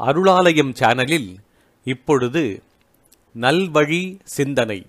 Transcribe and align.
அருளாலயம் 0.00 0.72
சேனலில் 0.78 1.28
இப்பொழுது 1.86 2.42
நல்வழி 3.40 4.02
சிந்தனை. 4.24 4.80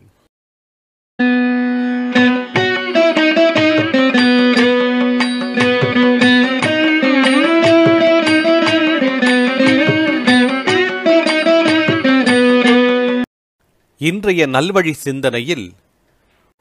இன்றைய 13.97 14.47
நல்வழி 14.47 14.91
சிந்தனையில் 14.91 15.73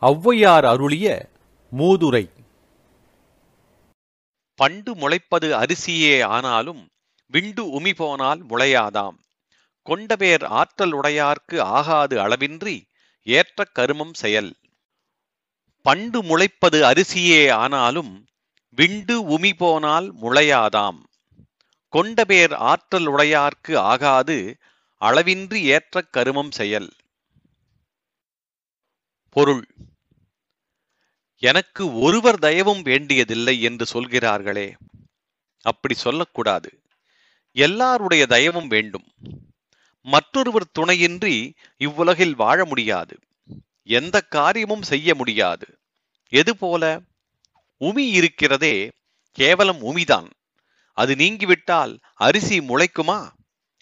ஔவையார் 0.02 0.66
அருளிய 0.72 1.06
மூதுரை. 1.72 2.24
பண்டு 4.59 4.95
முளைப்பது 4.95 5.48
அரிசியே 5.56 6.16
ஆனாலும் 6.34 6.82
விண்டு 7.32 7.81
உமி 7.81 7.95
போனால் 7.95 8.46
முளையாதாம். 8.46 9.17
கொண்டபேர் 9.86 10.45
ஆற்றல் 10.45 10.93
உடையார்க்கு 10.93 11.61
ஆகாது 11.61 12.18
அளவின்றி 12.18 12.82
ஏற்ற 13.22 13.64
கருமம் 13.64 14.14
செயல். 14.14 14.57
பண்டு 15.82 16.22
முளைப்பது 16.22 16.85
அரிசியே 16.85 17.53
ஆனாலும் 17.53 18.27
விண்டு 18.68 19.39
உமி 19.39 19.53
போனால் 19.57 20.14
முளையாதாம். 20.14 20.99
கொண்டபேர் 21.93 22.55
ஆற்றல் 22.55 23.07
உடையார்க்கு 23.07 23.77
ஆகாது 23.77 24.57
அளவின்றி 25.00 25.63
ஏற்ற 25.63 26.03
கருமம் 26.03 26.50
செயல். 26.50 26.93
பொருள். 29.30 29.67
எனக்கு 31.36 31.99
ஒருவர் 31.99 32.39
தயவும் 32.39 32.83
வேண்டியதில்லை 32.83 33.62
என்று 33.62 33.86
சொல்கிறார்களே. 33.86 34.77
அப்படி 35.62 35.94
சொல்லக்கூடாது. 35.94 36.81
எல்லாருடைய 37.52 38.27
தயவும் 38.28 38.66
வேண்டும். 38.66 39.12
மற்றொருவர் 40.02 40.70
துணையின்றி 40.70 41.54
இவ்வுலகில் 41.77 42.34
வாழ 42.34 42.64
முடியாது. 42.64 43.18
எந்த 43.82 44.20
காரியமும் 44.20 44.82
செய்ய 44.82 45.14
முடியாது. 45.14 45.78
எது 46.28 46.56
போல? 46.56 47.00
உமி 47.80 47.98
இருக்கிறதே 47.98 48.92
கேவலம் 49.30 49.82
உமிதான். 49.82 50.30
அது 50.92 51.14
நீங்கிவிட்டால் 51.14 51.98
அரிசி 52.14 52.58
முளைக்குமா? 52.58 53.30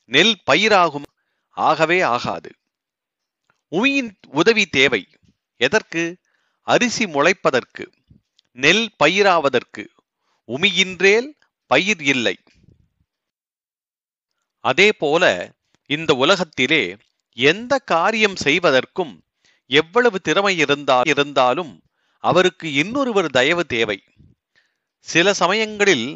நெல் 0.05 0.43
பயிராகும். 0.51 1.05
ஆகவே 1.49 2.01
ஆகாது. 2.01 2.51
உமியின் 3.71 4.11
உதவி 4.27 4.67
தேவை. 4.67 5.09
எதற்கு? 5.57 6.19
அரிசி 6.63 7.05
முளைப்பதற்கு. 7.05 7.87
நெல் 8.53 8.91
பயிராவதற்கு. 9.05 9.87
உமியின்றேல் 10.49 11.39
பயிர் 11.67 12.03
இல்லை. 12.03 12.39
அதே 14.65 14.89
போல 14.93 15.25
இந்த 15.91 16.11
உலகத்திலே 16.15 16.83
எந்த 17.39 17.73
காரியம் 17.93 18.37
செய்வதற்கும் 18.37 19.13
எவ்வளவு 19.71 20.19
திறமை 20.21 20.55
இருந்தால் 20.57 21.09
இருந்தாலும் 21.09 21.73
அவருக்கு 22.25 22.67
இன்னொருவர் 22.73 23.31
தயவு 23.31 23.65
தேவை. 23.67 23.99
சில 25.07 25.33
சமயங்களில் 25.33 26.09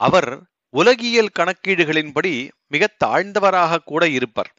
அவர் 0.00 0.30
உலகியல் 0.74 1.34
கணக்கீடுகளின்படி 1.38 2.32
மிக 2.66 2.90
தாழ்ந்தவராக 3.04 3.82
கூட 3.84 4.02
இருப்பர். 4.08 4.50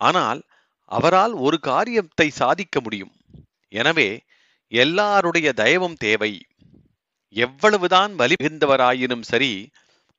ஆனால் 0.00 0.40
அவரால் 0.90 1.34
ஒரு 1.46 1.56
காரியத்தை 1.60 2.28
சாதிக்க 2.30 2.80
முடியும். 2.80 3.14
எனவே 3.72 4.08
எல்லாருடைய 4.72 5.48
தயவும் 5.56 5.96
தேவை. 5.96 6.32
எவ்வளவுதான் 7.36 8.12
வலி 8.14 8.34
மிகுந்தவராயினும் 8.40 9.24
சரி 9.30 9.52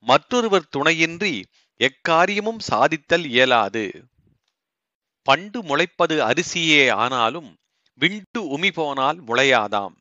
மற்றொருவர் 0.07 0.71
துணையின்றி 0.71 1.33
எக்காரியமும் 1.79 2.59
சாதித்தல் 2.71 3.25
இயலாது. 3.25 4.05
பண்டு 5.23 5.63
முளைப்பது 5.63 6.21
அரிசியே 6.21 6.91
ஆனாலும் 6.91 7.57
விண்டு 7.93 8.57
உமி 8.57 8.71
போனால் 8.73 9.23
முளையாதாம். 9.23 9.95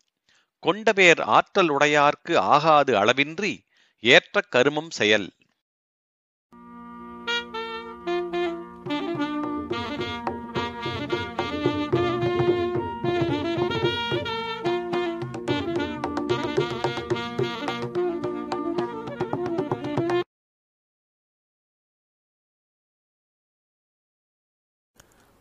கொண்டபேர் 0.62 1.20
ஆற்றல் 1.20 1.68
உடையார்க்கு 1.68 2.36
ஆகாது 2.36 2.94
அளவின்றி 2.94 3.58
ஏற்ற 4.00 4.40
கருமம் 4.40 4.90
செயல். 4.90 5.32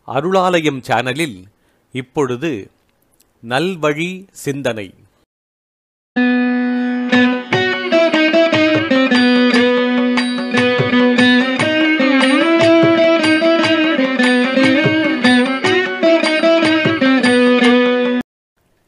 அருளாலயம் 0.08 0.81
சேனலில் 0.81 1.38
இப்பொழுது 1.91 2.72
நல்வழி 3.44 4.25
சிந்தனை. 4.31 4.88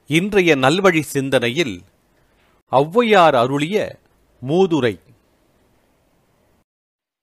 இன்றைய 0.08 0.56
நல்வழி 0.56 1.02
சிந்தனையில் 1.02 1.76
ஔவையார் 2.72 3.36
அருளிய 3.36 3.78
மூதுரை. 4.42 4.96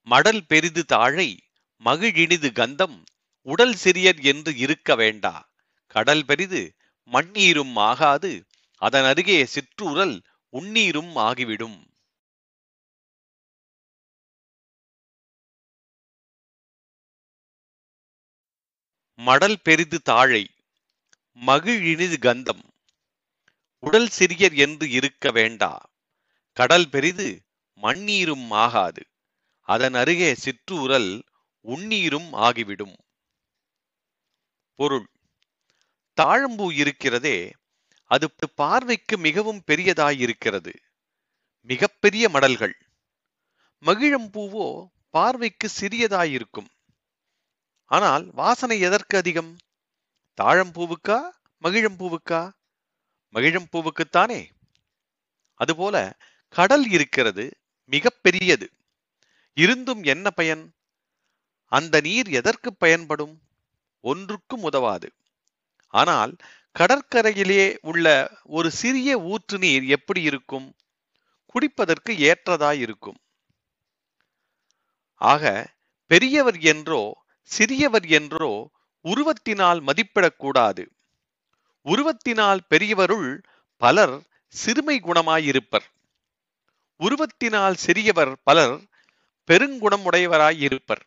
மடல் 0.06 0.42
பெரிது 0.47 0.84
தாழை 0.84 1.28
மகிழினிது 1.84 2.53
கந்தம் 2.53 2.97
உடல் 3.42 3.75
சிறியர் 3.84 4.22
என்று 4.22 4.56
இருக்க 4.56 4.94
வேண்டா. 4.94 5.53
கடல் 5.86 6.25
பெரிது 6.25 6.75
மண்ணீரும் 7.12 7.76
ஆகாது. 7.76 8.47
அதன் 8.76 9.04
அருகே 9.04 9.44
சிற்றூரல் 9.44 10.22
உண்ணீரும் 10.48 11.16
ஆகிவிடும். 11.16 11.91
மடல் 19.14 19.60
பெரிது 19.62 20.03
தாழை 20.03 20.50
மகிழினிது 21.47 22.19
கந்தம். 22.19 22.64
உடல் 23.78 24.09
சிறியர் 24.19 24.56
என்று 24.56 24.91
இருக்க 24.91 25.30
வேண்டா. 25.30 25.91
கடல் 26.53 26.88
பெரிது 26.88 27.42
மண்ணீரும் 27.82 28.50
ஆகாது. 28.50 29.03
அதன் 29.60 29.94
அருகே 29.94 30.34
சிற்றூரல் 30.34 31.24
உண்ணீரும் 31.60 32.32
ஆகிவிடும். 32.32 33.01
பொருள். 34.78 35.06
தாழம்பூ 36.16 36.66
இருக்கிறதே 36.72 37.37
அது 38.10 38.27
பார்வைக்கு 38.55 39.19
மிகவும் 39.19 39.62
பெரியதாயிருக்கிறது. 39.66 40.72
மிகப்பெரிய 41.69 42.28
மடல்கள். 42.28 42.75
மகிழம்பூவோ 43.83 44.66
பார்வைக்கு 45.10 45.69
சிறியதாயிருக்கும். 45.81 46.71
ஆனால் 47.91 48.25
வாசனை 48.34 48.81
எதற்கு 48.81 49.16
அதிகம்? 49.19 49.56
தாழம்பூவுக்கா 50.38 51.19
மகிழம்பூவுக்கா? 51.62 52.43
மகிழம்பூவுக்குத்தானே? 53.34 54.41
அதுபோல 55.60 55.97
கடல் 56.54 56.87
இருக்கிறது 56.89 57.44
மிக 57.84 58.10
பெரியது 58.10 58.66
இருந்தும் 59.56 60.03
என்ன 60.03 60.31
பயன்? 60.31 60.65
அந்த 61.72 62.00
நீர் 62.00 62.28
எதற்கு 62.28 62.75
பயன்படும்? 62.75 63.34
ஒன்றுக்கும் 64.04 64.62
உதவாது. 64.62 65.08
ஆனால் 65.94 66.32
கடற்கரையிலே 66.76 67.64
உள்ள 67.82 68.06
ஒரு 68.48 68.68
சிறிய 68.70 69.18
ஊற்று 69.32 69.56
நீர் 69.58 69.86
எப்படி 69.86 70.20
இருக்கும்? 70.22 70.68
குடிப்பதற்கு 71.54 72.12
ஏற்றதாய் 72.28 72.80
இருக்கும். 72.84 73.18
ஆக 75.21 75.53
பெரியவர் 76.10 76.59
என்றோ 76.72 77.03
சிறியவர் 77.50 78.06
என்றோ 78.09 78.53
உருவத்தினால் 79.04 79.80
மதிப்பிடக்கூடாது. 79.88 80.84
உருவத்தினால் 81.86 82.60
பெரியவருள் 82.68 83.30
பலர் 83.82 84.16
சிறுமை 84.54 84.97
குணமாயிருப்பர். 85.03 85.86
உருவத்தினால் 87.00 87.77
சிறியவர் 87.84 88.32
பலர் 88.44 88.77
பெருங்குணமுடையவராயிருப்பர். 89.48 91.03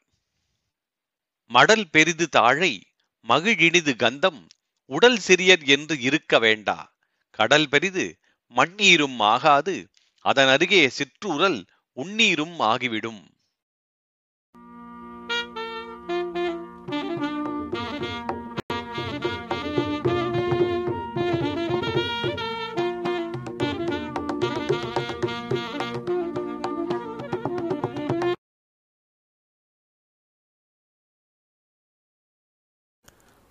மடல் 1.52 1.90
பெரிது 1.90 2.30
தாழை 2.30 2.86
மகிழினிது 3.28 3.96
கந்தம் 3.96 4.48
உடல் 4.86 5.20
சிறியர் 5.28 5.64
என்று 5.66 6.00
இருக்க 6.00 6.40
வேண்டா. 6.40 6.96
கடல் 7.30 7.70
பெரிது 7.70 8.20
மண்ணீரும் 8.56 9.20
ஆகாது 9.20 9.90
அதன் 10.20 10.48
அருகே 10.48 10.90
சிற்றூரல் 10.90 11.66
உண்ணீரும் 11.92 12.60
ஆகிவிடும். 12.60 13.35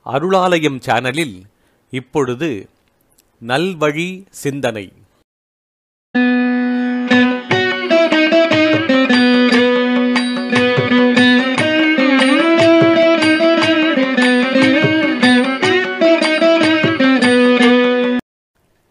அருளாலயம் 0.04 0.80
சேனலில் 0.80 1.42
இப்பொழுது 1.90 2.68
நல்வழி 3.46 4.26
சிந்தனை. 4.30 4.92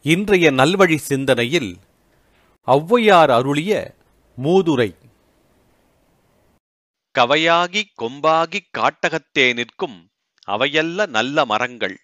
இன்றைய 0.02 0.52
நல்வழி 0.52 0.96
சிந்தனையில் 0.96 1.78
ஔவையார் 2.68 3.30
அருளிய 3.30 3.94
மூதுரை. 4.44 4.96
கவையாகிக் 7.20 7.94
கொம்பாகிக் 8.02 8.70
காட்டகத்தே 8.78 9.54
நிற்கும் 9.54 10.08
அவையல்ல 10.48 11.08
நல்ல 11.08 11.46
மரங்கள். 11.46 11.98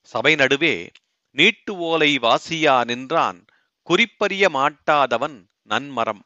சபை 0.00 0.34
நடுவே 0.34 0.90
நீட்டு 1.30 1.76
ஓலை 1.76 2.18
வாசியா 2.18 2.84
நின்றான் 2.84 3.44
குறிப்பறிய 3.82 4.48
மாட்டாதவன் 4.48 5.36
நன்மரம். 5.68 6.22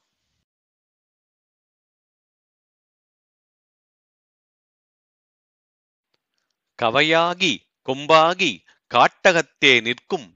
கவையாகி 6.79 7.55
கொம்பாகி 7.88 8.53
காட்டகத்தே 8.91 9.81
நிற்கும் 9.82 10.29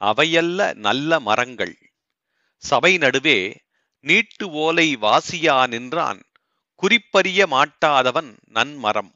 அவையல்ல 0.00 0.74
நல்ல 0.74 1.20
மரங்கள். 1.20 1.74
சபை 2.62 2.98
நடுவே 2.98 3.38
நீட்டு 4.04 4.50
ஓலை 4.50 4.96
வாசியா 4.96 5.66
நின்றான் 5.66 6.22
குறிப்பறிய 6.82 7.46
மாட்டாதவன் 7.46 8.30
நன்மரம். 8.50 9.12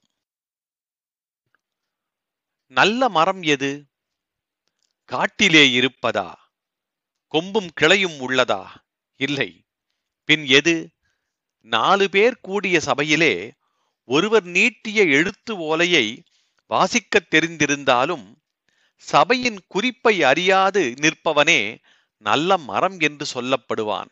நல்ல 2.66 3.08
மரம் 3.08 3.42
எது? 3.42 3.86
காட்டிலே 5.04 5.80
இருப்பதா? 5.80 6.34
கொம்பும் 7.32 7.70
கிளையும் 7.80 8.18
உள்ளதா? 8.18 8.66
இல்லை. 9.16 9.64
பின் 10.24 10.46
எது? 10.46 10.90
நாலு 11.60 12.10
பேர் 12.10 12.38
கூடிய 12.40 12.80
சபையிலே 12.80 13.52
ஒருவர் 14.04 14.44
நீட்டிய 14.44 15.02
எழுத்து 15.02 15.56
ஓலையை 15.56 16.22
வாசிக்கத் 16.70 17.34
தெரிந்திருந்தாலும் 17.34 18.34
சபையின் 18.96 19.60
குறிப்பை 19.68 20.22
அறியாது 20.22 20.94
நிற்பவனே 21.00 21.78
நல்ல 22.16 22.58
மரம் 22.58 22.98
என்று 22.98 23.26
சொல்லப்படுவான். 23.34 24.10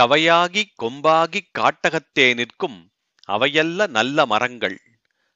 கவையாகி 0.00 0.64
கொம்பாகி 0.82 1.40
காட்டகத்தே 1.58 2.34
நிற்கும் 2.34 2.90
அவையல்ல 3.28 3.86
நல்ல 3.86 4.26
மரங்கள். 4.26 4.80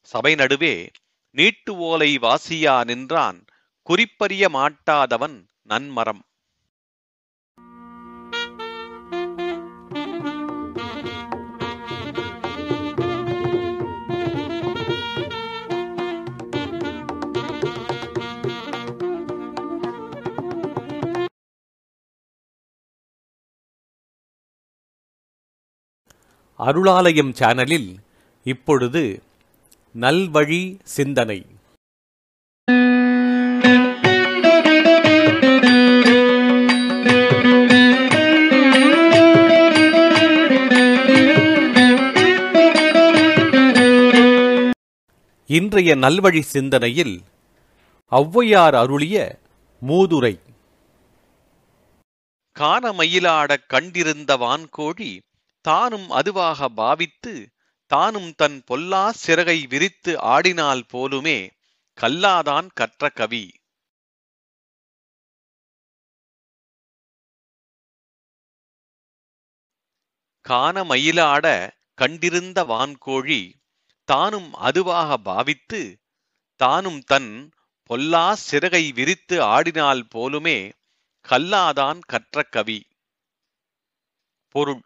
சபை 0.01 0.35
நடுவே 0.35 0.91
நீட்டு 1.35 1.77
ஓலை 1.77 2.19
வாசியா 2.19 2.85
நின்றான் 2.85 3.45
குறிப்பறிய 3.83 4.49
மாட்டாதவன் 4.49 5.37
நன்மரம். 5.69 6.23
அருளாலயம் 26.61 27.33
சேனலில் 27.39 27.91
இப்பொழுது 28.47 29.23
நல்வழி 29.95 30.79
சிந்தனை. 30.83 31.47
இன்றைய 45.47 45.97
நல்வழி 45.97 46.41
சிந்தனையில் 46.41 47.23
ஔவையார் 48.11 48.75
அருளிய 48.75 49.39
மூதுரை. 49.87 50.39
காண 52.53 52.93
மயிலாடக் 52.93 53.67
கண்டிருந்த 53.67 54.37
வான்கோழி 54.37 55.19
தானும் 55.61 56.11
அதுவாக 56.11 56.69
பாவித்து 56.69 57.52
தானும் 57.93 58.35
தன் 58.35 58.65
பொல்லா 58.65 59.11
சிறகை 59.11 59.67
விரித்து 59.67 60.17
ஆடினால் 60.17 60.83
போலுமே 60.93 61.51
கல்லாதான் 62.01 62.69
கற்ற 62.75 63.09
கவி. 63.09 63.53
காண 70.41 70.85
மயிலாட 70.85 71.71
கண்டிருந்த 71.95 72.65
வான்கோழி 72.65 73.53
தானும் 74.05 74.53
அதுவாக 74.53 75.17
பாவித்து 75.17 76.01
தானும் 76.57 77.01
தன் 77.01 77.53
பொல்லா 77.83 78.35
சிறகை 78.35 78.93
விரித்து 78.93 79.41
ஆடினால் 79.41 80.03
போலுமே 80.15 80.73
கல்லாதான் 81.29 81.99
கற்ற 82.07 82.43
கவி. 82.43 82.87
பொருள். 84.49 84.83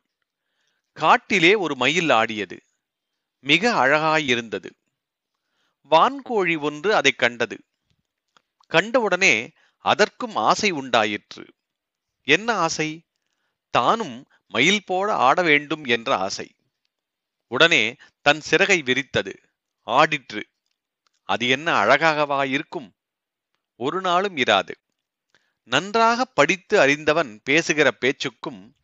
காட்டிலே 0.93 1.55
ஒரு 1.55 1.77
மயில் 1.77 2.11
ஆடியது. 2.11 2.66
மிக 3.41 3.87
அழகாயிருந்தது. 3.87 4.71
வான்கோழி 5.91 6.61
ஒன்று 6.61 6.95
அதைக் 6.95 7.19
கண்டது. 7.19 7.65
கண்டவுடனே 8.67 9.53
அதற்கும் 9.79 10.37
ஆசை 10.37 10.71
உண்டாயிற்று. 10.71 11.55
என்ன 12.23 12.55
ஆசை? 12.55 13.07
தானும் 13.71 14.27
மயில் 14.47 14.85
போல 14.85 15.15
ஆட 15.15 15.43
வேண்டும் 15.43 15.85
என்ற 15.85 16.17
ஆசை. 16.17 16.55
உடனே 17.47 17.97
தன் 18.21 18.41
சிறகை 18.41 18.83
விரித்தது. 18.83 19.37
ஆடிற்று. 19.87 20.43
அது 21.25 21.49
என்ன 21.49 21.85
அழகாகவா 21.85 22.49
இருக்கும்? 22.49 22.95
ஒரு 23.77 24.01
நாளும் 24.01 24.37
இராது. 24.37 24.75
நன்றாக 25.63 26.25
படித்து 26.25 26.81
அறிந்தவன் 26.81 27.41
பேசுகிற 27.45 27.93
பேச்சுக்கும் 27.93 28.76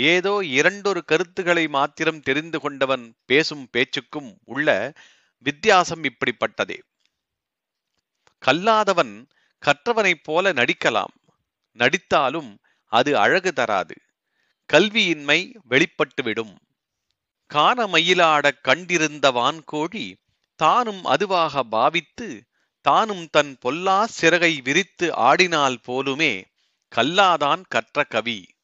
ஏதோ 0.00 0.44
இரண்டொரு 0.44 1.04
கருத்துக்களை 1.04 1.68
மாத்திரம் 1.68 2.20
தெரிந்து 2.20 2.60
கொண்டவன் 2.60 3.14
பேசும் 3.24 3.68
பேச்சுக்கும் 3.70 4.38
உள்ள 4.44 4.92
வித்தியாசம் 5.38 6.02
இப்படிப்பட்டதே. 6.02 6.78
கல்லாதவன் 8.46 9.26
கற்றவனைப் 9.62 10.22
போல 10.22 10.52
நடிக்கலாம். 10.52 11.14
நடித்தாலும் 11.78 12.58
அது 12.84 13.18
அழகு 13.18 13.52
தராது. 13.52 13.94
கல்வியின்மை 14.72 15.56
வெளிப்பட்டுவிடும். 15.70 16.54
காண 17.46 17.86
மயிலாடக் 17.86 18.60
கண்டிருந்த 18.62 19.32
வான்கோழி 19.32 20.14
தானும் 20.56 21.04
அதுவாக 21.04 21.62
பாவித்து 21.62 22.44
தானும் 22.80 23.28
தன் 23.30 23.58
பொல்லா 23.60 24.06
சிறகை 24.06 24.60
விரித்து 24.60 25.12
ஆடினால் 25.12 25.76
போலுமே 25.86 26.44
கல்லாதான் 26.96 27.62
கற்ற 27.68 28.04
கவி. 28.04 28.56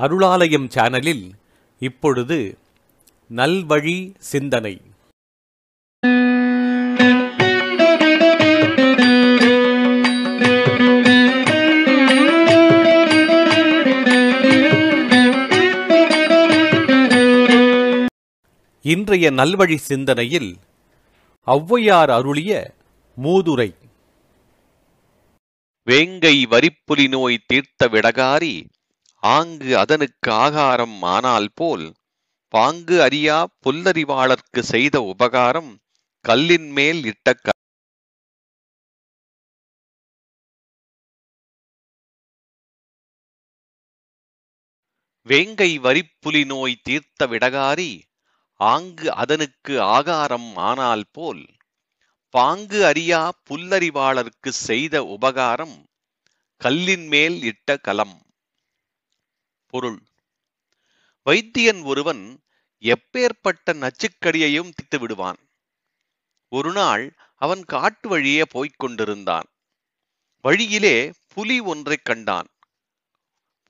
அருளாலயம் 0.00 0.68
சேனலில் 0.74 1.24
இப்பொழுது 1.82 2.38
நல்வழி 3.36 3.98
சிந்தனை. 4.30 4.74
இன்றைய 18.84 19.30
நல்வழி 19.30 19.76
சிந்தனையில் 19.76 20.50
ஔவையார் 21.46 22.10
அருளிய 22.10 22.52
மூதுரை. 23.16 23.70
வேங்கை 25.86 26.36
வரிப்புலி 26.46 27.06
நோய் 27.08 27.44
தீர்த்த 27.46 27.88
விடகாரி 27.88 28.54
ஆங்கு 29.22 29.70
அதனுக்கு 29.78 30.30
ஆகாரம் 30.38 30.98
ஆனால் 31.08 31.48
போல் 31.54 31.86
பாங்கு 32.54 32.96
அறியா 33.02 33.38
புல்லறிவாளர்க்கு 33.64 34.60
செய்த 34.64 34.96
உபகாரம் 35.12 35.70
கல்லின் 36.24 36.70
மேல் 36.70 37.02
இட்ட 37.04 37.28
வேங்கை 45.26 45.70
வரிப்புலி 45.78 46.42
நோய் 46.44 46.82
தீர்த்த 46.82 47.26
விடகாரி 47.26 47.92
ஆங்கு 48.60 49.08
அதனுக்கு 49.14 49.74
ஆகாரம் 49.96 50.50
ஆனால் 50.60 51.04
போல் 51.10 51.42
பாங்கு 52.34 52.80
அறியா 52.84 53.20
புல்லறிவாளர்க்கு 53.46 54.50
செய்த 54.60 55.04
உபகாரம் 55.08 55.76
கல்லின் 56.60 57.06
மேல் 57.08 57.36
இட்ட 57.42 57.76
கலம் 57.80 58.16
பொருள். 59.68 60.02
வைத்தியன் 61.26 61.82
ஒருவன் 61.82 62.40
எப்பேற்பட்ட 62.82 63.72
நச்சுக்கடியையும் 63.72 64.70
திட்டு 64.72 65.00
விடுவான் 65.00 65.36
ஒரு 66.48 66.72
நாள் 66.72 67.16
அவன் 67.34 67.64
காட்டு 67.64 68.08
வழியே 68.08 68.42
போய்க் 68.48 68.78
கொண்டிருந்தான். 68.78 69.48
வழியிலே 70.44 71.12
புலி 71.28 71.60
ஒன்றைக் 71.60 72.04
கண்டான். 72.04 72.48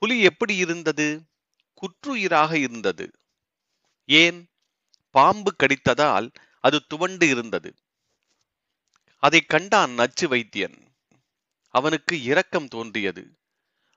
புலி 0.02 0.20
எப்படி 0.20 0.56
இருந்தது? 0.56 1.22
குற்றுயிராக 1.74 2.52
இருந்தது. 2.52 3.10
ஏன்? 4.04 4.38
பாம்பு 5.10 5.54
கடித்ததால் 5.56 6.30
அது 6.60 6.86
துவண்டு 6.86 7.28
இருந்தது. 7.28 7.74
அதை 9.22 9.40
கண்டான் 9.40 9.90
நச்சு 9.90 10.28
வைத்தியன். 10.28 10.78
அவனுக்கு 11.74 12.22
இரக்கம் 12.22 12.68
தோன்றியது. 12.68 13.24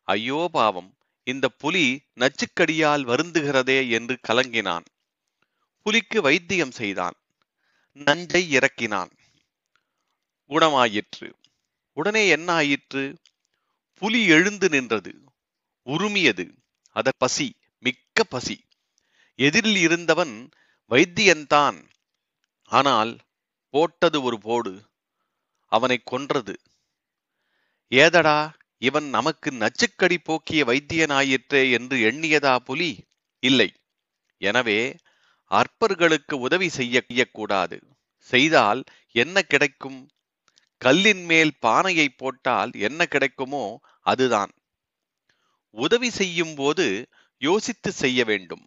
ஐயோ 0.07 0.49
பாவம்! 0.51 0.89
இந்த 1.31 1.49
புலி 1.49 1.85
நச்சுக்கடியால் 2.15 3.03
வருந்துகிறதே 3.05 3.89
என்று 3.91 4.19
கலங்கினான். 4.27 4.85
புலிக்கு 5.81 6.21
வைத்தியம் 6.21 6.71
செய்தான். 6.71 7.13
நஞ்சை 7.93 8.49
இறக்கினான். 8.51 9.11
குணமாயிற்று. 10.49 11.33
உடனே 11.93 12.27
என்ன 12.27 12.53
ஆயிற்று 12.53 13.03
புலி 13.93 14.25
எழுந்து 14.25 14.69
நின்றது. 14.69 15.13
உருமியது. 15.85 16.45
அத 16.91 17.11
பசி 17.17 17.47
மிக்க 17.79 18.23
பசி. 18.23 18.57
எதிரில் 19.35 19.75
இருந்தவன் 19.75 20.49
வைத்தியன்தான். 20.89 21.89
ஆனால் 22.63 23.19
போட்டது 23.69 24.21
ஒரு 24.21 24.39
போடு. 24.39 24.73
அவனை 25.67 26.01
கொன்றது. 26.03 26.61
ஏதடா? 27.87 28.37
இவன் 28.81 29.07
நமக்கு 29.09 29.49
நச்சுக்கடி 29.51 30.17
போக்கிய 30.17 30.61
வைத்தியனாயிற்றே 30.65 31.71
என்று 31.71 31.97
எண்ணியதா 32.09 32.55
புலி? 32.59 32.91
இல்லை. 33.43 33.69
எனவே 34.41 34.79
அற்பர்களுக்கு 35.51 36.35
உதவி 36.39 36.69
செய்யக்கூடாது. 36.69 37.77
செய்தால் 38.29 38.81
என்ன 39.15 39.41
கிடைக்கும்? 39.41 39.99
கல்லின் 40.81 41.23
மேல் 41.25 41.53
பானையை 41.59 42.07
போட்டால் 42.09 42.71
என்ன 42.73 43.05
கிடைக்குமோ 43.05 43.65
அதுதான். 44.05 44.51
உதவி 45.75 46.09
செய்யும் 46.09 46.55
போது 46.55 46.85
யோசித்து 47.41 47.91
செய்ய 47.91 48.23
வேண்டும். 48.23 48.63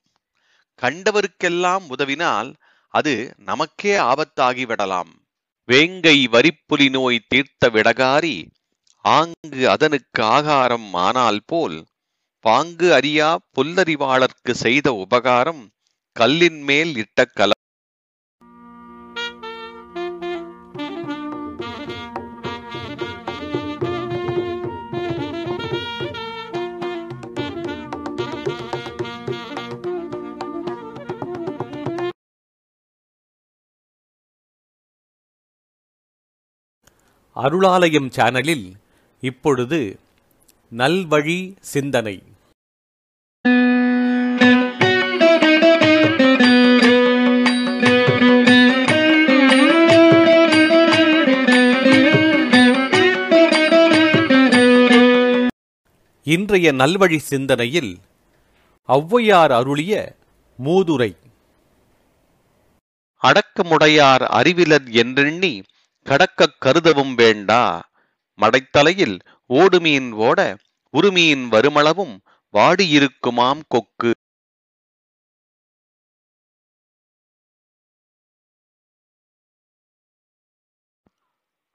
கண்டவருக்கெல்லாம் 0.82 1.84
உதவினால் 1.88 2.50
அது 2.94 3.14
நமக்கே 3.36 3.94
ஆபத்தாகிவிடலாம் 4.10 5.12
வேங்கை 5.68 6.18
வரிப்புலி 6.26 6.88
நோய் 6.90 7.26
தீர்த்த 7.28 7.68
விடகாரி 7.68 8.36
ஆங்கு 9.04 9.62
அதனுக்கு 9.68 10.22
ஆகாரம் 10.26 10.88
ஆனால் 10.98 11.40
போல் 11.46 11.78
பாங்கு 12.44 12.88
அறியா 12.94 13.30
புல்லறிவாளர்க்கு 13.54 14.52
செய்த 14.56 14.88
உபகாரம் 14.96 15.62
கல்லின் 16.16 16.60
மேல் 16.62 16.92
இட்ட 16.96 17.24
கல 17.36 17.50
அருளாலயம் 37.36 38.08
சேனலில் 38.08 38.66
இப்பொழுது 39.24 39.98
நல்வழி 40.76 41.56
சிந்தனை. 41.60 42.22
இன்றைய 56.22 56.72
நல்வழி 56.72 57.16
சிந்தனையில் 57.16 57.98
ஔவையார் 58.88 59.52
அருளிய 59.52 60.16
மூதுரை. 60.64 61.16
அடக்கமுடையார் 63.22 64.22
அறிவிலர் 64.22 64.90
என்றெண்ணி 64.90 65.62
கடக்கக் 66.04 66.56
கருதவும் 66.64 67.14
வேண்டா. 67.14 67.92
மடைத்தலையில் 68.40 69.18
ஓடுமீன் 69.48 70.12
ஓட 70.12 70.58
உருமீன் 70.92 71.48
வருமளவும் 71.48 72.18
வாடியிருக்குமாம் 72.52 73.60
கொக்கு. 73.68 74.12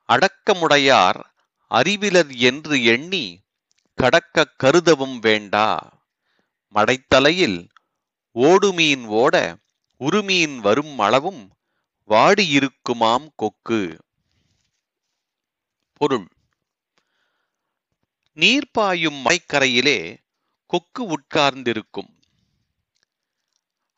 அடக்கமுடையார் 0.08 1.24
அறிவிலர் 1.70 2.38
என்று 2.38 2.84
எண்ணி 2.84 3.42
கடக்கக் 3.94 4.56
கருதவும் 4.64 5.20
வேண்டா. 5.20 6.00
மடைத்தலையில் 6.74 7.70
ஓடுமீன் 8.34 9.06
ஓட 9.06 9.58
உருமீன் 10.00 10.58
வரும் 10.58 11.00
அளவும் 11.00 11.58
வாடியிருக்குமாம் 12.08 13.28
கொக்கு. 13.36 13.98
பொருள். 15.94 16.28
நீர் 18.42 18.72
பாயும் 18.72 19.20
மலைக்கரையிலே 19.26 20.00
கொக்கு 20.66 21.04
உட்கார்ந்திருக்கும். 21.06 22.10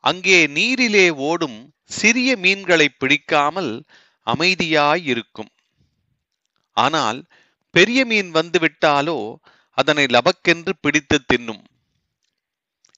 அங்கே 0.04 0.38
நீரிலே 0.46 1.06
ஓடும் 1.28 1.58
சிறிய 1.84 2.36
மீன்களை 2.36 2.88
பிடிக்காமல் 3.00 3.72
அமைதியாயிருக்கும். 4.26 5.52
ஆனால் 6.76 7.20
பெரிய 7.74 8.00
மீன் 8.04 8.30
வந்துவிட்டாலோ 8.32 9.18
அதனை 9.78 10.04
லபக்கென்று 10.06 10.72
பிடித்து 10.80 11.18
தின்னும். 11.32 11.62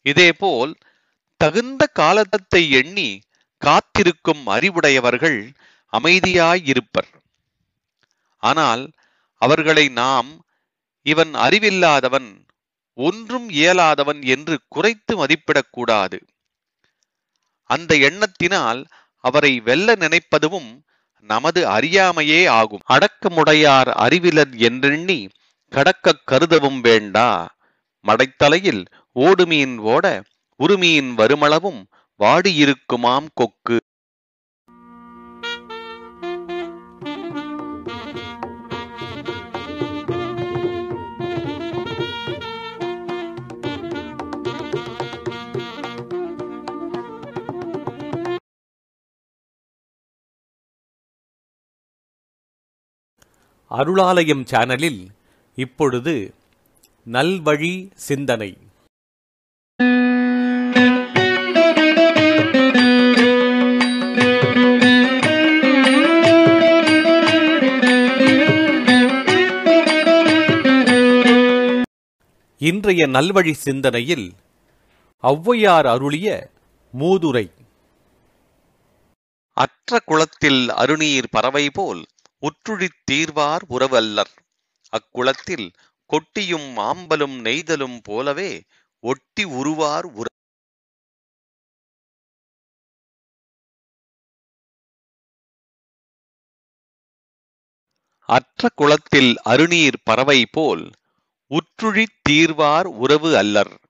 இதேபோல் 0.07 0.73
தகுந்த 1.41 1.83
காலத்தை 2.01 2.63
எண்ணி 2.71 3.11
காத்திருக்கும் 3.63 4.43
அறிவுடையவர்கள் 4.47 5.41
அமைதியாயிருப்பர். 5.93 7.11
ஆனால் 8.43 8.83
அவர்களை 9.43 9.87
நாம் 10.03 10.31
இவன் 11.05 11.35
அறிவில்லாதவன் 11.35 12.47
ஒன்றும் 12.95 13.51
இயலாதவன் 13.51 14.25
என்று 14.27 14.61
குறைத்து 14.69 15.27
மதிப்பிடக்கூடாது. 15.27 16.21
அந்த 17.65 17.95
எண்ணத்தினால் 17.95 18.85
அவரை 19.17 19.61
வெல்ல 19.61 19.93
நினைப்பதுவும் 19.93 20.81
நமது 21.21 21.69
அறியாமையே 21.69 22.49
ஆகும். 22.49 22.81
அடக்கமுடையார் 22.89 23.91
அறிவிலர் 23.99 24.57
என்றெண்ணி 24.57 25.29
கடக்கக் 25.69 26.23
கருதவும் 26.31 26.81
வேண்டா. 26.81 27.55
மடைத்தலையில் 28.07 28.87
ஓடுமீன் 29.15 29.77
ஓட 29.77 30.23
உருமீன் 30.59 31.15
வருமளவும் 31.15 31.85
வாடியிருக்குமாம் 32.19 33.27
கொக்கு. 33.35 33.84
அருளாலயம் 53.77 54.45
சேனலில் 54.45 55.01
இப்பொழுது 55.55 56.35
நல்வழி 57.13 57.91
சிந்தனை. 57.95 58.57
இன்றைய 72.59 73.07
நல்வழி 73.07 73.53
சிந்தனையில் 73.53 74.33
ஔவையார் 75.23 75.87
அருளிய 75.87 76.29
மூதுரை. 76.99 77.47
அற்ற 79.57 79.99
குளத்தில் 80.05 80.69
அருநீர் 80.69 81.29
பறவை 81.31 81.71
போல் 81.71 82.03
உற்றுழித் 82.45 83.03
தீர்வார் 83.05 83.65
உறவல்லர். 83.71 84.35
அக்குளத்தில் 84.93 85.73
கொட்டியும் 86.07 86.77
ஆம்பலும் 86.77 87.41
நெய்தலும் 87.41 87.99
போலவே 88.03 88.63
ஒட்டி 89.01 89.45
உருவார் 89.45 90.05
உற. 90.05 90.27
அற்ற 98.29 98.69
குளத்தில் 98.75 99.37
அருநீர் 99.45 100.03
பறவை 100.05 100.47
போல் 100.51 100.91
உற்றுழித் 101.51 102.21
தீர்வார் 102.23 102.87
உறவு 102.87 103.37
அல்லர். 103.37 103.81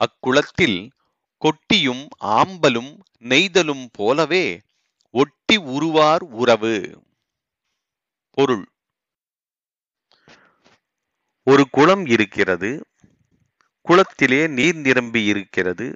அக்குளத்தில் 0.00 0.90
கொட்டியும் 1.38 2.08
ஆம்பலும் 2.20 2.98
நெய்தலும் 3.20 3.86
போலவே 3.92 4.60
ஒட்டி 5.10 5.56
உருவார் 5.56 6.22
உறவு. 6.22 6.74
பொருள். 8.40 8.68
ஒரு 11.42 11.68
குளம் 11.70 12.06
இருக்கிறது. 12.06 12.86
குளத்திலே 13.82 14.46
நீர் 14.46 14.76
நிரம்பி 14.76 15.24
இருக்கிறது. 15.24 15.94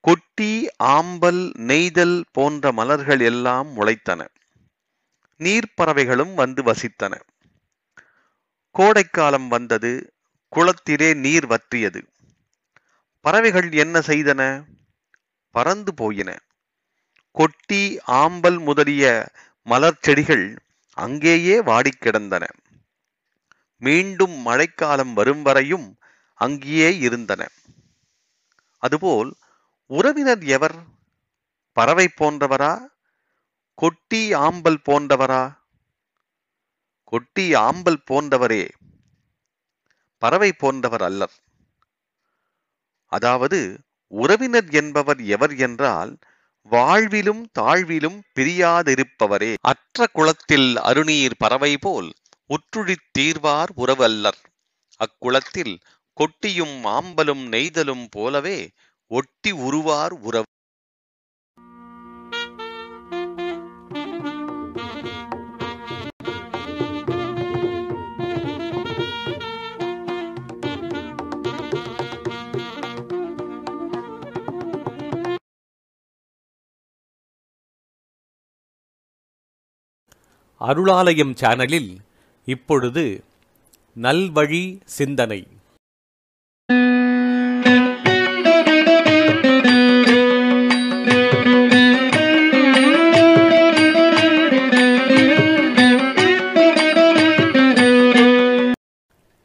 கொட்டி 0.00 0.68
ஆம்பல் 0.84 1.54
நெய்தல் 1.54 2.24
போன்ற 2.32 2.72
மலர்கள் 2.72 3.20
எல்லாம் 3.20 3.76
முளைத்தன. 3.76 4.28
நீர்ப்பறவைகளும் 5.38 6.34
வந்து 6.34 6.62
வசித்தன. 6.62 7.20
கோடைக்காலம் 8.70 9.48
வந்தது. 9.48 10.12
குளத்திலே 10.48 11.14
நீர் 11.14 11.46
வற்றியது. 11.46 12.06
பறவைகள் 13.20 13.72
என்ன 13.72 13.98
செய்தன? 13.98 14.64
பறந்து 15.50 15.94
போயின. 15.94 16.38
கொட்டி 17.32 17.98
ஆம்பல் 18.06 18.64
முதலிய 18.64 19.28
மலர் 19.62 19.98
செடிகள் 20.00 20.58
அங்கேயே 21.00 21.62
வாடிக் 21.62 22.00
கிடந்தன. 22.00 22.46
மீண்டும் 23.76 24.36
மழைக்காலம் 24.40 25.14
வரும் 25.14 25.42
வரையும் 25.42 25.86
அங்கேயே 26.34 26.98
இருந்தன. 26.98 27.48
அதுபோல் 28.78 29.30
உறவினர் 29.90 30.42
எவர்? 30.44 30.76
பறவை 31.72 32.06
போன்றவரா? 32.08 32.72
கொட்டி 33.74 34.34
ஆம்பல் 34.34 34.80
போன்றவரா? 34.90 35.42
கொட்டி 37.04 37.54
ஆம்பல் 37.54 38.02
போன்றவரே. 38.10 38.64
பறவை 40.18 40.52
போன்றவர் 40.52 41.02
அல்லர். 41.02 41.36
அதாவது 43.12 43.58
உறவினர் 44.06 44.68
என்பவர் 44.70 45.20
எவர் 45.24 45.56
என்றால் 45.56 46.18
வாழ்விலும் 46.70 47.46
தாழ்விலும் 47.60 48.20
பிரியாதிருப்பவரே. 48.38 49.54
அற்ற 49.60 50.06
குளத்தில் 50.12 50.76
அருநீர் 50.76 51.36
பறவை 51.38 51.76
போல் 51.78 52.12
உற்றுழித் 52.46 53.08
தீர்வார் 53.12 53.70
உறவல்லர். 53.76 54.40
அக்குளத்தில் 55.00 55.80
கொட்டியும் 56.14 56.84
ஆம்பலும் 56.84 57.48
நெய்தலும் 57.48 58.06
போலவே 58.10 58.70
ஒட்டி 59.06 59.50
உருவார் 59.50 60.12
உறவு 60.12 60.44
அருளாலயம் 80.66 81.32
சேனலில் 81.40 81.96
இப்பொழுது 82.44 83.24
நல்வழி 84.02 84.80
சிந்தனை. 84.84 85.46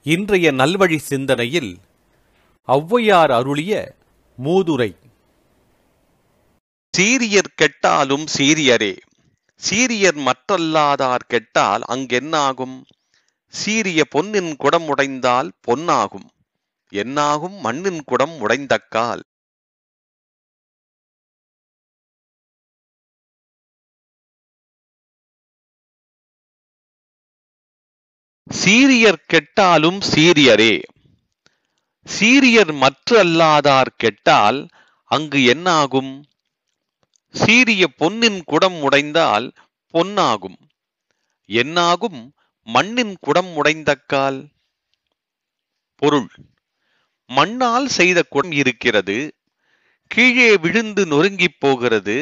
இன்றைய 0.03 0.51
நல்வழி 0.51 0.97
சிந்தனையில் 0.97 1.77
ஔவையார் 2.67 3.31
அருளிய 3.31 3.95
மூதுரை. 4.43 4.91
சீரியர் 6.97 7.53
கெட்டாலும் 7.55 8.25
சீரியரே. 8.37 8.93
சீரியர் 9.61 10.19
மற்றல்லாதார் 10.27 11.25
கெட்டால் 11.27 11.83
அங்கென்னாகும்? 11.87 12.77
சீரிய 13.53 14.01
பொன்னின் 14.09 14.55
குடம் 14.55 14.87
உடைந்தால் 14.87 15.49
பொன்னாகும். 15.61 16.27
என்னாகும் 16.93 17.57
மண்ணின் 17.59 18.01
குடம் 18.03 18.35
உடைந்தக்கால்? 18.41 19.23
சீரியர் 28.47 29.23
கெட்டாலும் 29.27 29.99
சீரியரே. 30.13 30.83
சீரியர் 32.05 32.73
மற்ற 32.75 33.19
அல்லாதார் 33.23 33.91
கெட்டால் 33.97 34.59
அங்கு 35.11 35.45
என்னாகும்? 35.45 36.13
சீரிய 37.35 37.87
பொன்னின் 37.87 38.43
குடம் 38.43 38.79
உடைந்தால் 38.81 39.51
பொன்னாகும். 39.87 40.57
என்னாகும் 41.45 42.33
மண்ணின் 42.63 43.17
குடம் 43.19 43.63
உடைந்தக்கால் 43.63 44.49
பொருள். 45.95 46.29
மண்ணால் 47.27 47.87
செய்த 47.87 48.23
குடம் 48.23 48.51
இருக்கிறது. 48.51 49.35
கீழே 50.07 50.57
விழுந்து 50.57 51.05
நொறுங்கிப் 51.05 51.59
போகிறது. 51.59 52.17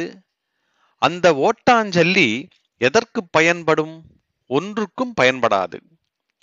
அந்த 0.97 1.49
ஓட்டாஞ்சல்லி 1.49 2.49
எதற்கு 2.77 3.27
பயன்படும்? 3.29 4.05
ஒன்றுக்கும் 4.47 5.13
பயன்படாது. 5.21 5.79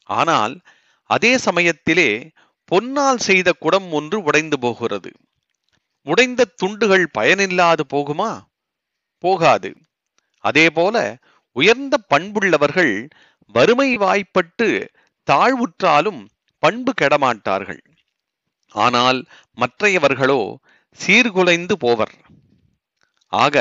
ஆனால் 0.02 0.60
அதே 1.04 1.38
சமயத்திலே 1.38 2.30
பொன்னால் 2.72 3.18
செய்த 3.18 3.52
குடம் 3.52 3.92
ஒன்று 3.92 4.22
உடைந்து 4.22 4.58
போகிறது. 4.58 5.10
உடைந்த 6.02 6.48
துண்டுகள் 6.56 7.10
பயனில்லாது 7.18 7.80
போகுமா? 7.94 8.48
போகாது. 9.20 9.70
அதேபோல 10.44 10.96
உயர்ந்த 11.56 11.94
பண்புள்ளவர்கள் 12.12 12.94
வறுமை 13.54 13.90
வாய்ப்பட்டு 13.96 14.68
தாழ்வுற்றாலும் 15.28 16.20
பண்பு 16.62 16.92
கெடமாட்டார்கள். 17.00 17.82
ஆனால் 18.74 19.18
மற்றையவர்களோ 19.58 20.42
சீர்குலைந்து 20.98 21.74
போவர். 21.78 22.14
ஆக 23.32 23.56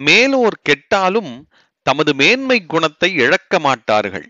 மேலோர் 0.00 0.58
கெட்டாலும் 0.62 1.32
தமது 1.86 2.10
மேன்மை 2.14 2.58
குணத்தை 2.66 3.10
இழக்க 3.24 3.58
மாட்டார்கள். 3.58 4.28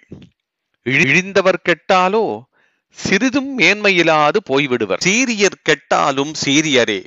இழிந்தவர் 0.87 1.61
கெட்டாலோ 1.69 2.25
சிறிதும் 2.99 3.51
மேன்மையிலாது 3.59 4.39
போய்விடுவர். 4.51 5.03
சீரியர் 5.05 5.63
கெட்டாலும் 5.63 6.33
சீரியரே. 6.45 7.01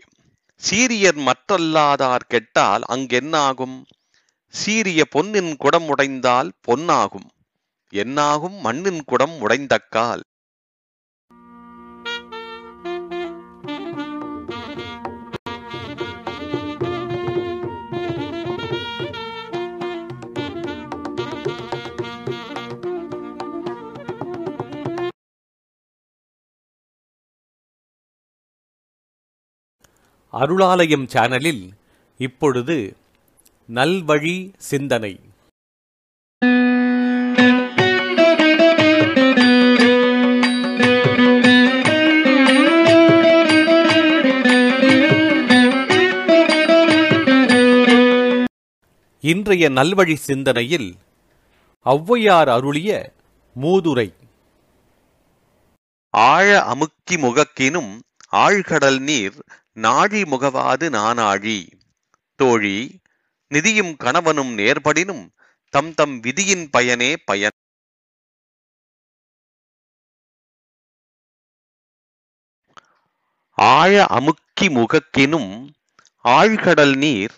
சீரியர் 0.70 1.20
மற்றல்லாதார் 1.20 2.26
கெட்டால் 2.28 2.84
அங்கென்னாகும்? 2.90 3.78
சீரிய 4.48 5.06
பொன்னின் 5.06 5.56
குடம் 5.56 5.88
உடைந்தால் 5.88 6.50
பொன்னாகும். 6.62 7.30
என்னாகும் 7.94 8.58
மண்ணின் 8.60 9.04
குடம் 9.04 9.36
உடைந்தக்கால். 9.42 10.22
அருளாலயம் 30.34 31.06
சேனலில் 31.14 31.64
இப்பொழுது 32.18 32.96
நல்வழி 33.70 34.36
சிந்தனை. 34.58 35.14
இன்றைய 49.24 49.70
நல்வழி 49.70 50.16
சிந்தனையில் 50.16 50.90
ஔவையார் 51.86 52.50
அருளிய 52.50 52.92
மூதுரை. 53.56 54.10
ஆழ 56.10 56.64
அமுக்கி 56.64 57.16
முகக்கினும் 57.16 57.92
ஆழ்கடல் 58.32 59.00
நீர் 59.00 59.38
நாழி 59.74 60.22
முகவாது 60.22 60.90
நானாழி. 60.90 61.72
தோழி 62.36 63.02
நிதியும் 63.50 63.98
கணவனும் 63.98 64.58
நேர்படினும் 64.58 65.30
தம் 65.70 65.94
தம் 65.94 66.20
விதியின் 66.20 66.70
பயனே 66.70 67.18
பயன். 67.18 67.50
ஆழ 73.52 74.06
அமுக்கி 74.06 74.68
முகக்கினும் 74.68 75.70
ஆழ்கடல் 76.24 76.98
நீர் 76.98 77.32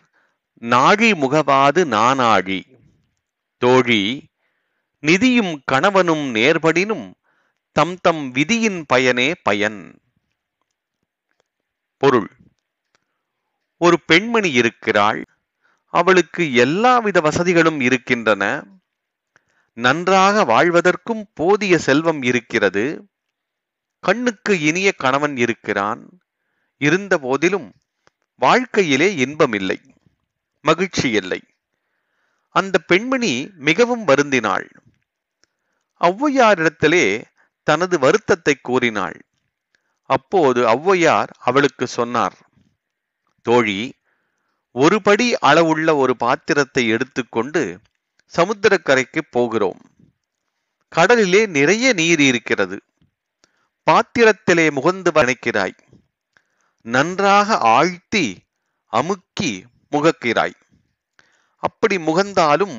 நாழி 0.59 1.11
முகவாது 1.11 1.85
நானாழி. 1.85 2.61
தோழி 3.57 4.29
நிதியும் 5.01 5.61
கணவனும் 5.65 6.35
நேர்படினும் 6.35 7.13
தம் 7.71 7.97
தம் 8.01 8.31
விதியின் 8.31 8.85
பயனே 8.85 9.33
பயன். 9.43 10.02
பொருள். 12.03 12.29
ஒரு 13.77 14.01
பெண்மணி 14.05 14.51
இருக்கிறாள். 14.51 15.25
அவளுக்கு 15.85 16.53
எல்லாவித 16.53 17.21
வசதிகளும் 17.21 17.79
இருக்கின்றன. 17.79 18.63
நன்றாக 19.73 20.43
வாழ்வதற்கும் 20.43 21.31
போதிய 21.33 21.77
செல்வம் 21.77 22.21
இருக்கிறது. 22.21 23.07
கண்ணுக்கு 23.99 24.61
இனிய 24.61 24.91
கணவன் 24.91 25.37
இருக்கிறான். 25.37 26.19
இருந்த 26.77 27.17
போதிலும் 27.17 27.73
வாழ்க்கையிலே 28.35 29.15
இன்பமில்லை. 29.15 29.79
மகிழ்ச்சி 30.61 31.09
இல்லை. 31.09 31.41
அந்த 32.49 32.77
பெண்மணி 32.77 33.49
மிகவும் 33.53 34.07
வருந்தினாள். 34.07 34.69
ஔவையாரிடத்திலே 35.99 37.23
தனது 37.63 37.99
வருத்தத்தை 37.99 38.55
கூறினாள். 38.61 39.21
அப்போது 40.15 40.59
ஔவையார் 40.67 41.31
அவளுக்கு 41.39 41.85
சொன்னார் 41.87 42.37
தோழி 43.45 43.79
ஒரு 44.75 44.97
படி 45.01 45.27
அளவுள்ள 45.41 45.89
ஒரு 45.95 46.13
பாத்திரத்தை 46.15 46.83
எடுத்துக்கொண்டு 46.95 47.61
சமுத்திரக்கரைக்கு 48.33 49.21
போகிறோம். 49.29 49.81
கடலிலே 50.93 51.41
நிறைய 51.57 51.85
நீர் 51.93 52.21
இருக்கிறது. 52.21 52.77
பாத்திரத்திலே 53.87 54.65
முகந்து 54.77 55.11
வணைக்கிறாய் 55.17 55.75
நன்றாக 56.85 57.57
ஆழ்த்தி 57.75 58.25
அமுக்கி 58.93 59.51
முகக்கிறாய். 59.91 60.55
அப்படி 61.63 61.95
முகந்தாலும் 62.09 62.77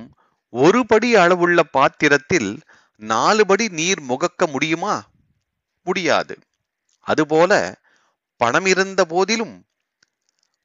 ஒரு 0.55 0.81
படி 0.87 1.09
அளவுள்ள 1.16 1.61
பாத்திரத்தில் 1.77 2.51
நாலு 3.03 3.42
படி 3.47 3.66
நீர் 3.79 4.03
முகக்க 4.03 4.47
முடியுமா? 4.47 4.94
முடியாது. 5.87 6.35
அதுபோல 7.05 7.53
பணம் 8.40 8.67
இருந்த 8.67 9.01
போதிலும் 9.05 9.57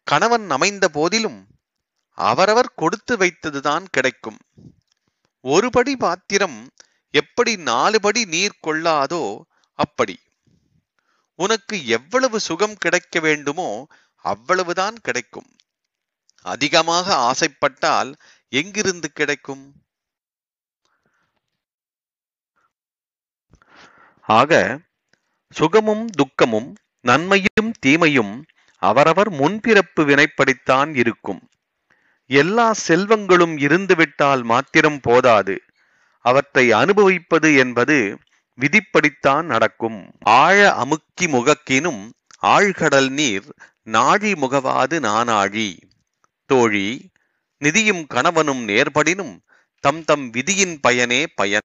கணவன் 0.08 0.47
அமைந்த 0.49 0.86
போதிலும் 0.89 1.39
அவரவர் 2.17 2.71
கொடுத்து 2.75 3.13
வைத்ததுதான் 3.17 3.86
கிடைக்கும். 3.89 4.39
ஒரு 5.45 5.67
படி 5.69 5.93
பாத்திரம் 5.95 6.60
எப்படி 7.13 7.52
நாலு 7.69 7.97
படி 8.02 8.21
நீர் 8.25 8.60
கொள்ளாதோ 8.67 9.23
அப்படி. 9.80 10.15
உனக்கு 11.39 11.75
எவ்வளவு 11.88 12.38
சுகம் 12.39 12.75
கிடைக்க 12.75 13.19
வேண்டுமோ 13.19 13.69
அவ்வளவுதான் 14.25 14.97
கிடைக்கும். 15.02 15.49
அதிகமாக 16.45 17.15
ஆசைப்பட்டால் 17.30 18.12
எங்கிருந்து 18.52 19.10
கிடைக்கும்? 19.12 19.65
ஆக 24.28 24.54
சுகமும் 25.53 26.05
துக்கமும் 26.07 26.69
நன்மையும் 27.01 27.71
தீமையும் 27.79 28.33
அவரவர் 28.81 29.31
முன்பிறப்பு 29.31 30.01
வினைப்படித்தான் 30.01 30.95
இருக்கும். 30.95 31.41
எல்லா 32.29 32.67
செல்வங்களும் 32.88 33.55
இருந்துவிட்டால் 33.57 34.43
மாத்திரம் 34.43 34.99
போதாது. 35.01 35.55
அவற்றை 36.25 36.71
அனுபவிப்பது 36.71 37.49
என்பது 37.55 37.97
விதிப்படித்தான் 38.57 39.43
நடக்கும். 39.43 39.99
ஆழ 40.19 40.73
அமுக்கி 40.73 41.27
முகக்கினும் 41.27 42.01
ஆழ்கடல் 42.41 43.09
நீர் 43.09 43.47
நாழி 43.83 44.31
முகவாது 44.33 44.95
நானாழி. 44.99 45.69
தோழி 46.49 46.88
நிதியும் 47.62 48.03
கணவனும் 48.07 48.67
நேர்படினும் 48.67 49.35
தம் 49.83 50.03
தம் 50.03 50.29
விதியின் 50.29 50.79
பயனே 50.81 51.21
பயன். 51.35 51.68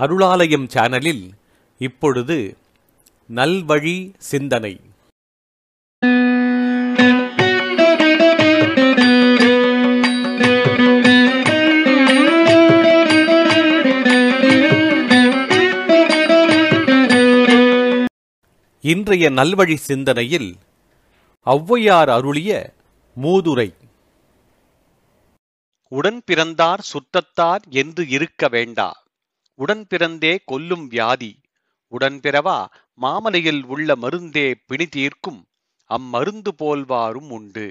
அருளாலயம் 0.00 0.66
சேனலில் 0.66 1.22
இப்பொழுது 1.78 2.56
நல்வழி 3.34 4.12
சிந்தனை. 4.18 4.80
இன்றைய 18.80 19.30
நல்வழி 19.30 19.74
சிந்தனையில் 19.74 20.56
ஔவையார் 21.46 22.08
அருளிய 22.08 22.72
மூதுரை. 23.16 23.72
உடன் 25.88 26.22
பிறந்தார் 26.24 26.80
சுற்றத்தார் 26.92 27.64
என்று 27.68 28.08
இருக்க 28.08 28.48
வேண்டா. 28.48 29.06
உடன் 29.58 29.84
பிறந்தே 29.90 30.32
கொல்லும் 30.44 30.86
வியாதி. 30.86 31.32
உடன் 31.92 32.18
பிறவா 32.24 32.58
மாமலையில் 33.02 33.62
உள்ள 33.64 33.96
மருந்தே 33.96 34.46
பிணி 34.66 34.86
தீர்க்கும். 34.86 35.40
அம்மருந்து 35.90 36.50
போல்வாரும் 36.62 37.30
உண்டு. 37.30 37.68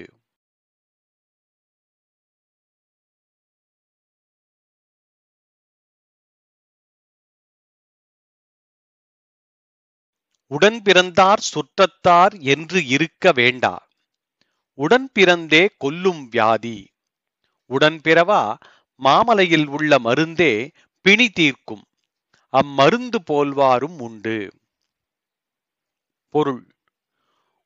உடன் 10.50 10.82
பிறந்தார் 10.82 11.42
சுற்றத்தார் 11.48 12.34
என்று 12.52 12.78
இருக்க 12.86 13.32
வேண்டா. 13.32 13.74
உடன் 14.78 15.08
பிறந்தே 15.14 15.64
கொல்லும் 15.78 16.22
வியாதி. 16.28 16.78
உடன் 17.70 17.98
பிறவா 18.04 18.42
மாமலையில் 19.00 19.66
உள்ள 19.76 19.98
மருந்தே 19.98 20.52
பிணி 21.04 21.28
தீர்க்கும். 21.30 21.84
அம்மருந்து 22.52 23.18
போல்வாரும் 23.26 23.98
உண்டு. 23.98 24.36
பொருள். 26.34 26.62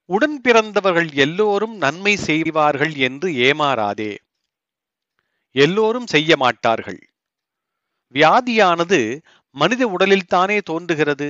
உடன் 0.08 0.40
பிறந்தவர்கள் 0.40 1.10
எல்லோரும் 1.14 1.76
நன்மை 1.76 2.16
செய்வார்கள் 2.16 2.94
என்று 2.94 3.28
ஏமாறாதே. 3.30 4.12
எல்லோரும் 5.54 6.06
செய்ய 6.06 6.36
மாட்டார்கள். 6.36 7.00
வியாதியானது 8.14 9.00
மனித 9.56 9.86
உடலில் 9.88 10.26
தானே 10.26 10.58
தோன்றுகிறது. 10.60 11.28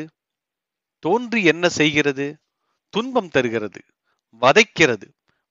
தோன்றி 0.98 1.44
என்ன 1.44 1.68
செய்கிறது? 1.68 2.26
துன்பம் 2.88 3.28
தருகிறது. 3.28 3.80
வதைக்கிறது. 4.42 5.06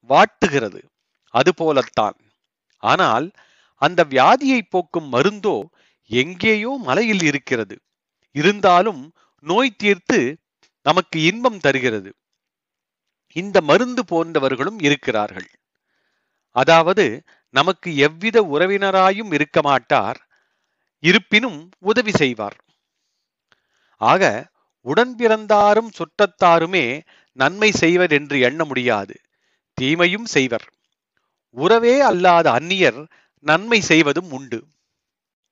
வாட்டுகிறது. 0.10 0.82
அதுபோலத்தான். 1.34 2.18
ஆனால் 2.84 3.32
அந்த 3.82 4.04
வியாதியை 4.10 4.62
போக்கும் 4.70 5.14
மருந்தோ 5.14 5.58
எங்கேயோ 6.12 6.72
மலையில் 6.82 7.24
இருக்கிறது. 7.24 7.76
இருந்தாலும் 8.36 9.02
நோய் 9.46 9.78
தீர்த்து 9.78 10.20
நமக்கு 10.86 11.18
இன்பம் 11.22 11.60
தருகிறது. 11.60 12.12
இந்த 13.36 13.62
மருந்து 13.62 14.04
போன்றவர்களும் 14.06 14.80
இருக்கிறார்கள். 14.80 15.50
அதாவது 16.56 17.06
நமக்கு 17.54 17.96
எவ்வித 17.98 18.38
உறவினராயும் 18.44 19.32
இருக்க 19.34 19.62
மாட்டார் 19.62 20.20
இருப்பினும் 21.04 21.70
உதவி 21.80 22.12
செய்வார். 22.12 22.58
ஆக 24.02 24.24
உடன் 24.86 25.16
பிறந்தாரும் 25.16 25.90
சுற்றத்தாருமே 25.98 26.86
நன்மை 27.38 27.72
செய்வர் 27.72 28.12
என்று 28.12 28.40
எண்ண 28.40 28.66
முடியாது. 28.66 29.16
தீமையும் 29.78 30.26
செய்வர். 30.26 30.68
உறவே 31.58 32.02
அல்லாத 32.02 32.52
அந்நியர் 32.52 33.00
நன்மை 33.46 33.82
செய்வதும் 33.82 34.32
உண்டு. 34.32 34.60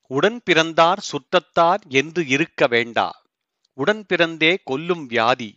உடன் 0.10 0.42
பிறந்தார் 0.44 1.02
சுற்றத்தார் 1.02 1.82
என்று 1.90 2.22
இருக்க 2.28 2.68
வேண்டா. 2.68 3.10
உடன் 3.78 4.06
பிறந்தே 4.06 4.52
கொல்லும் 4.64 5.06
வியாதி. 5.06 5.52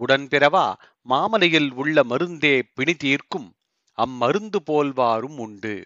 உடன் 0.00 0.26
பிறவா 0.30 0.66
மாமலையில் 1.08 1.70
உள்ள 1.72 2.02
மருந்தே 2.02 2.62
பிணி 2.74 2.94
தீர்க்கும். 2.94 3.48
அம்மருந்து 3.98 4.58
போல்வாரும் 4.66 5.38
உண்டு. 5.38 5.76